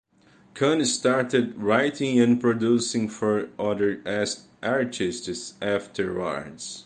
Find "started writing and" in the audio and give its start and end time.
0.83-2.41